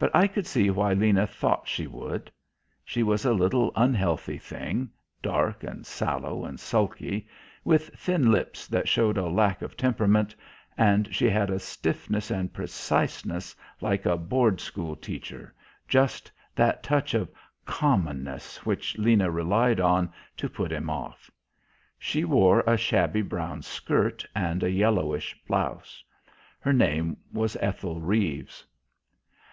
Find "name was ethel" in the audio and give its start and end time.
26.72-28.00